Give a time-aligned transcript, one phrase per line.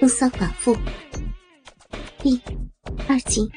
[0.00, 0.76] 风骚寡妇
[2.20, 2.40] 第
[3.08, 3.50] 二集。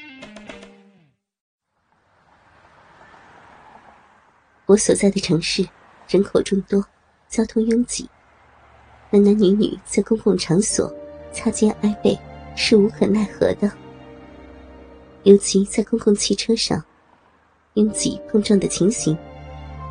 [4.65, 5.63] 我所在的城市
[6.07, 6.83] 人口众多，
[7.29, 8.09] 交通拥挤，
[9.11, 10.91] 男男女女在公共场所
[11.31, 12.17] 擦肩挨背
[12.55, 13.71] 是无可奈何的。
[15.21, 16.83] 尤其在公共汽车上，
[17.75, 19.15] 拥挤碰撞的情形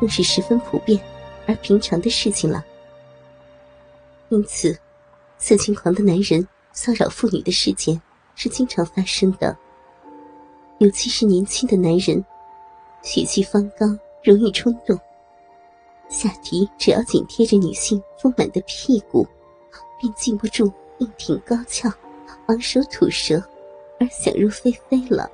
[0.01, 1.01] 更是十分普遍
[1.47, 2.61] 而平常的事情了。
[4.27, 4.77] 因此，
[5.41, 7.99] 色情狂的男人骚扰妇女的事件
[8.35, 9.57] 是经常发生的。
[10.77, 12.23] 尤其是年轻的男人，
[13.01, 14.95] 血气方刚，容易冲动，
[16.09, 19.27] 下体只要紧贴着女性丰满的屁股，
[19.99, 21.91] 便禁不住硬挺高翘，
[22.45, 23.43] 昂首吐舌，
[23.99, 25.27] 而想入非非了。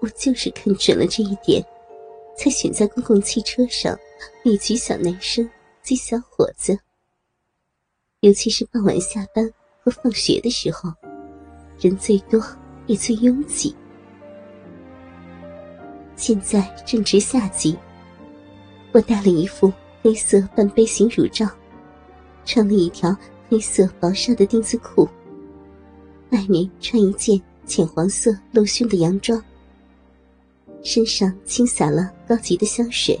[0.00, 1.62] 我就是看准了这一点，
[2.38, 3.94] 才选在公共汽车上
[4.44, 5.46] 猎取小男生。
[5.82, 6.76] 及小伙子，
[8.20, 9.48] 尤其是傍晚下班
[9.82, 10.90] 和放学的时候，
[11.78, 12.42] 人最多
[12.86, 13.74] 也最拥挤。
[16.16, 17.76] 现在正值夏季，
[18.92, 19.70] 我带了一副
[20.02, 21.46] 黑色半背心乳罩，
[22.44, 23.14] 穿了一条
[23.50, 25.06] 黑色薄纱的丁字裤，
[26.30, 29.40] 外面穿一件浅黄色露胸的洋装，
[30.82, 33.20] 身上轻洒了高级的香水。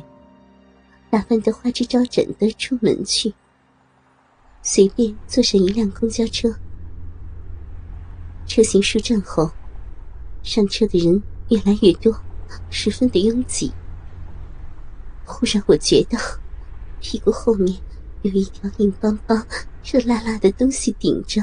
[1.10, 3.32] 打扮得花枝招展的出门去，
[4.68, 6.52] 随便坐上一辆公交车。
[8.48, 9.48] 车行数站后，
[10.42, 12.12] 上车的人越来越多，
[12.68, 13.72] 十分的拥挤。
[15.24, 16.18] 忽然，我觉得
[17.00, 17.78] 屁股后面
[18.22, 19.46] 有一条硬邦邦、
[19.84, 21.40] 热辣辣的东西顶着。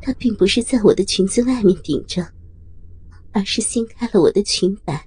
[0.00, 2.26] 它并不是在我的裙子外面顶着，
[3.30, 5.06] 而是掀开了我的裙摆，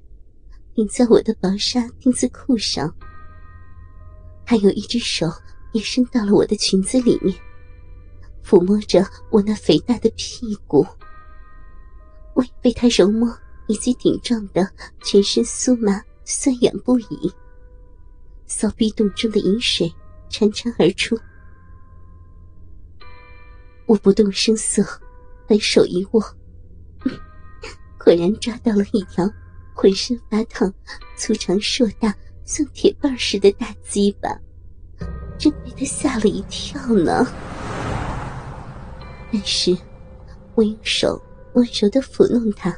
[0.73, 2.95] 顶在我的薄纱丁字裤上。
[4.45, 5.29] 还有一只手
[5.71, 7.35] 也伸到了我的裙子里面，
[8.43, 10.85] 抚摸着我那肥大的屁股。
[12.33, 13.27] 我被他揉摸
[13.67, 14.67] 以及顶撞的
[15.03, 17.31] 全身酥麻酸痒不已，
[18.45, 19.93] 骚逼洞中的饮水
[20.29, 21.17] 潺潺而出。
[23.85, 24.83] 我不动声色，
[25.47, 26.21] 反手一握，
[27.97, 29.29] 果然抓到了一条
[29.73, 30.73] 浑身发烫、
[31.17, 32.15] 粗长硕大。
[32.45, 34.27] 像铁棒似的大鸡巴，
[35.39, 37.25] 真被他吓了一跳呢。
[39.31, 39.75] 但是，
[40.53, 41.19] 我用手
[41.53, 42.77] 温柔的抚弄它，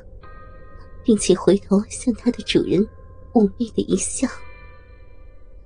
[1.03, 2.87] 并且回头向它的主人
[3.33, 4.27] 妩媚的一笑，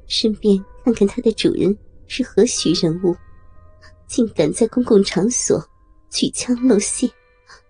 [0.08, 3.16] 顺便看看它的主人是何许人物，
[4.08, 5.64] 竟敢在公共场所
[6.10, 7.12] 举枪露械，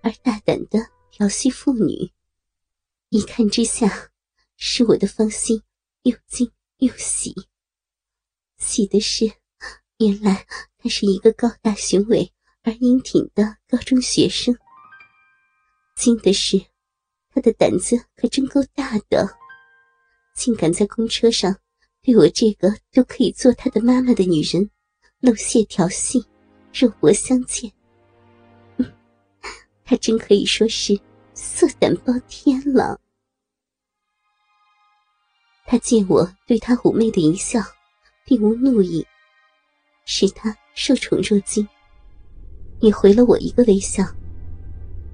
[0.01, 2.11] 而大胆的调戏妇女。
[3.09, 4.09] 一看之下，
[4.55, 5.61] 使我的芳心。
[6.03, 7.33] 又惊又喜，
[8.75, 9.31] 喜的是，
[9.99, 10.45] 原来
[10.77, 12.29] 他是一个高大雄伟
[12.61, 14.53] 而英挺的高中学生；
[15.95, 16.59] 惊的是，
[17.33, 19.29] 他的胆子可真够大的，
[20.35, 21.57] 竟敢在公车上
[22.01, 24.69] 对我这个都可以做他的妈妈的女人
[25.21, 26.25] 露馅调戏，
[26.73, 27.71] 肉搏相见。
[29.85, 30.99] 他真可以说是
[31.33, 32.99] 色胆包天了。
[35.65, 37.61] 他见我对他妩媚的一笑，
[38.25, 39.05] 并无怒意，
[40.05, 41.67] 使他受宠若惊，
[42.79, 44.03] 也回了我一个微笑，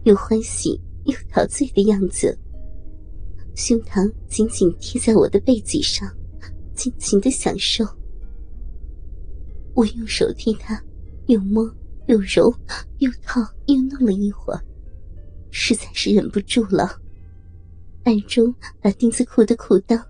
[0.04, 2.38] 又欢喜又陶醉的样子，
[3.54, 6.10] 胸膛紧紧贴在我的背脊上，
[6.74, 7.86] 尽情的享受。
[9.74, 10.82] 我用手替他
[11.28, 11.64] 又摸
[12.08, 12.54] 又揉
[13.00, 14.62] 又套又弄了一会儿，
[15.52, 16.98] 实在是忍不住了，
[18.04, 20.02] 暗中把丁字裤的裤裆。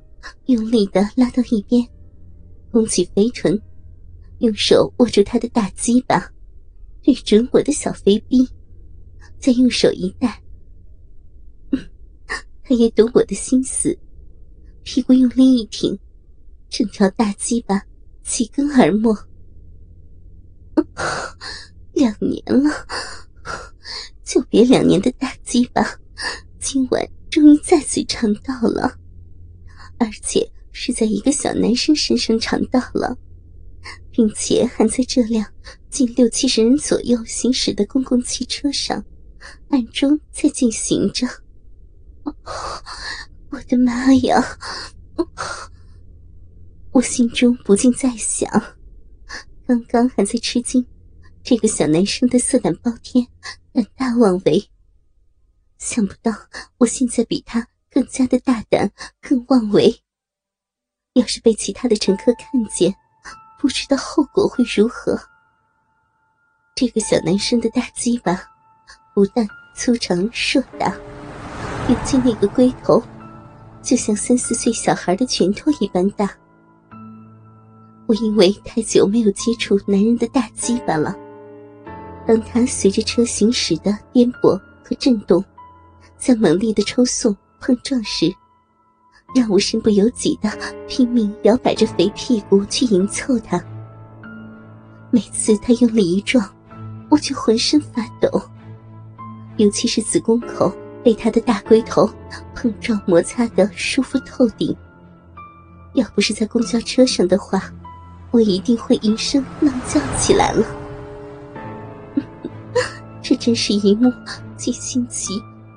[0.45, 1.83] 用力的拉到一边，
[2.71, 3.61] 弓起肥臀，
[4.39, 6.31] 用手握住他的大鸡巴，
[7.03, 8.47] 对准我的小肥逼，
[9.39, 10.41] 再用手一带。
[12.63, 13.97] 他也懂我的心思，
[14.83, 15.99] 屁股用力一挺，
[16.69, 17.83] 整条大鸡巴
[18.23, 19.13] 齐根而没。
[21.93, 22.87] 两年了，
[24.23, 25.99] 就别两年的大鸡巴，
[26.59, 28.97] 今晚终于再次尝到了。
[29.99, 33.17] 而且是在一个小男生身上尝到了，
[34.11, 35.45] 并且还在这辆
[35.89, 39.05] 近六七十人左右行驶的公共汽车上，
[39.69, 41.27] 暗中在进行着。
[43.49, 44.57] 我的妈呀！
[46.91, 48.49] 我心中不禁在想，
[49.65, 50.85] 刚刚还在吃惊，
[51.43, 53.27] 这个小男生的色胆包天，
[53.73, 54.69] 胆大妄为，
[55.77, 56.31] 想不到
[56.77, 57.67] 我现在比他。
[57.93, 60.01] 更加的大胆，更妄为。
[61.13, 62.93] 要是被其他的乘客看见，
[63.59, 65.19] 不知道后果会如何。
[66.73, 68.41] 这个小男生的大鸡巴
[69.13, 70.95] 不但粗长硕大，
[71.89, 73.03] 尤其那个龟头，
[73.81, 76.29] 就像三四岁小孩的拳头一般大。
[78.07, 81.13] 我因为太久没有接触男人的大鸡巴了，
[82.25, 85.43] 当他随着车行驶的颠簸和震动，
[86.17, 88.33] 在猛烈的抽送碰撞时，
[89.35, 90.49] 让我身不由己的
[90.87, 93.63] 拼命摇摆着肥屁股去迎凑他。
[95.09, 96.47] 每次他用力一撞，
[97.09, 98.41] 我就浑身发抖，
[99.57, 100.73] 尤其是子宫口
[101.03, 102.09] 被他的大龟头
[102.55, 104.75] 碰撞摩擦的舒服透顶。
[105.93, 107.71] 要不是在公交车上的话。
[108.33, 110.65] 我一定会一声浪叫起来了。
[113.21, 114.09] 这真是一幕
[114.55, 115.33] 既新奇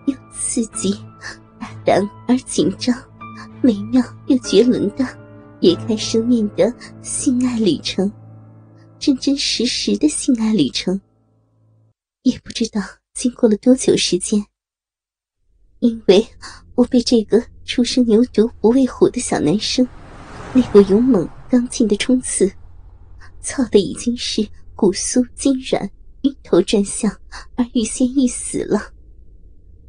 [0.06, 0.94] 又刺激、
[1.58, 2.96] 大胆而紧张、
[3.62, 5.06] 美妙又绝伦的
[5.60, 6.72] 别开生面的
[7.02, 8.10] 性爱旅程，
[8.98, 11.00] 真真实实的性爱旅程。
[12.22, 12.80] 也不知道
[13.14, 14.44] 经过了多久时间，
[15.80, 16.26] 因为
[16.74, 19.86] 我被这个初生牛犊不畏虎的小男生
[20.52, 21.28] 那股勇猛。
[21.50, 22.50] 刚劲的冲刺，
[23.40, 25.88] 操的已经是骨酥筋软、
[26.22, 27.16] 晕头转向，
[27.54, 28.90] 而欲仙欲死了。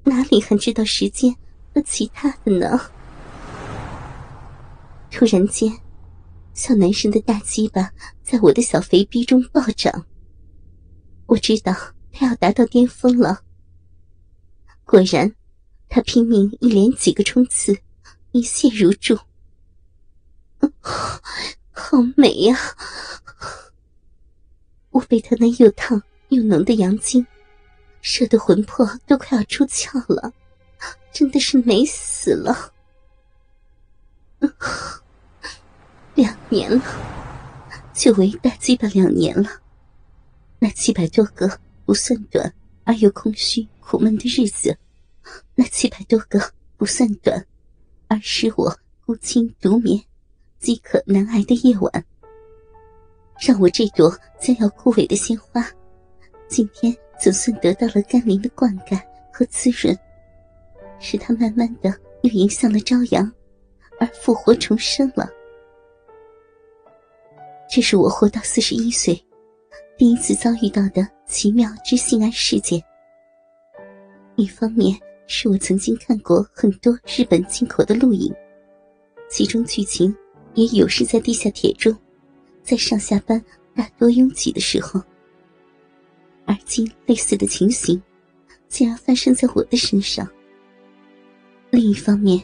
[0.04, 1.36] 哪里还知道时间
[1.74, 2.80] 和其他的呢？
[5.18, 5.72] 突然间，
[6.54, 7.90] 小男生的大鸡巴
[8.22, 10.06] 在我的小肥逼中暴涨。
[11.26, 11.74] 我知道
[12.12, 13.42] 他要达到巅峰了。
[14.84, 15.34] 果然，
[15.88, 17.78] 他拼命一连几个冲刺，
[18.34, 19.18] 一泻如注。
[21.72, 22.58] 好美呀！
[24.90, 27.26] 我被他那又烫又浓的阳精
[28.02, 30.34] 射得魂魄都快要出窍了，
[31.14, 32.74] 真的是美死了。
[36.16, 36.82] 两年了，
[37.94, 39.50] 久违大鸡巴两年了，
[40.60, 42.54] 那七百多个不算短
[42.86, 44.78] 而又空虚苦闷的日子，
[45.56, 46.40] 那七百多个
[46.78, 47.46] 不算短
[48.08, 48.74] 而是我
[49.06, 50.02] 孤清独眠。
[50.58, 52.06] 饥渴难挨的夜晚，
[53.40, 55.64] 让我这朵将要枯萎的鲜花，
[56.48, 59.00] 今天总算得到了甘霖的灌溉
[59.32, 59.96] 和滋润，
[60.98, 63.32] 使它慢慢的又迎向了朝阳，
[64.00, 65.30] 而复活重生了。
[67.76, 69.22] 这是我活到四十一岁，
[69.98, 72.82] 第一次遭遇到的奇妙之性爱事件。
[74.38, 78.34] 一方面是我曾经看过很多日本进口的录影，
[79.30, 80.16] 其中剧情。
[80.54, 81.94] 也有是在地下铁中，
[82.64, 83.44] 在上下班
[83.76, 85.02] 大多拥挤的时候，
[86.46, 88.02] 而今类似的情形，
[88.70, 90.26] 竟然发生在我的身上。
[91.72, 92.42] 另一方面，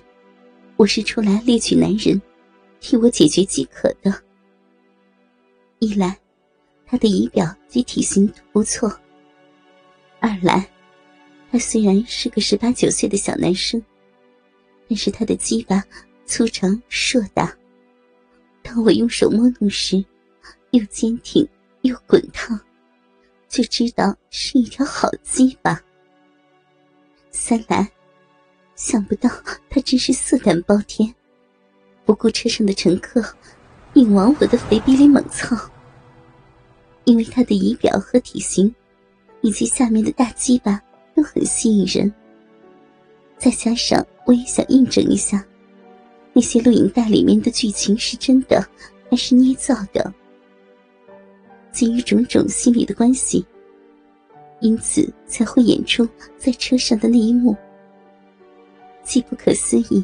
[0.75, 2.22] 我是出来猎取男人，
[2.81, 4.13] 替我解决饥渴的。
[5.83, 6.16] 一来，
[6.86, 8.88] 他的仪表及体型都不错；
[10.19, 10.63] 二来，
[11.51, 13.83] 他虽然是个十八九岁的小男生，
[14.88, 15.83] 但是他的鸡巴
[16.24, 17.51] 粗长硕大。
[18.62, 20.06] 当我用手摸弄时，
[20.69, 21.44] 又坚挺
[21.81, 22.60] 又滚烫，
[23.50, 25.81] 就知道是一条好鸡巴。
[27.31, 27.92] 三来，
[28.75, 29.27] 想不到
[29.68, 31.12] 他真是色胆包天，
[32.06, 33.19] 不顾车上的乘客，
[33.95, 35.57] 硬往我的肥逼里猛操。
[37.06, 38.74] 因为他的仪表和体型，
[39.42, 40.81] 以及下面的大鸡巴
[41.15, 42.13] 都很吸引人，
[43.38, 45.43] 再加上我也想印证一下。
[46.34, 48.65] 那些录影带里面的剧情是真的
[49.10, 50.13] 还是捏造的？
[51.72, 53.46] 基于种种心理的关系，
[54.60, 57.55] 因此才会演出在车上的那一幕，
[59.03, 60.03] 既不可思议，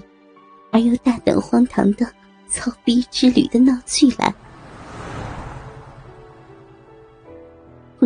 [0.72, 2.06] 而又大胆荒唐的
[2.50, 4.34] 操逼之旅的闹剧来。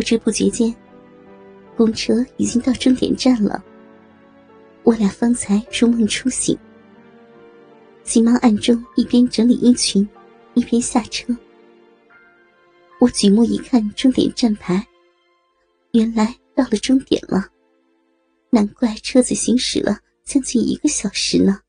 [0.02, 0.74] 不知不觉间，
[1.76, 3.64] 公车已经到终点站了。
[4.82, 6.58] 我俩方才如梦初醒。
[8.02, 10.06] 急忙暗中一边整理衣裙，
[10.54, 11.32] 一边下车。
[12.98, 14.84] 我举目一看终点站牌，
[15.92, 17.46] 原来到了终点了。
[18.50, 21.60] 难怪车子行驶了将近一个小时呢。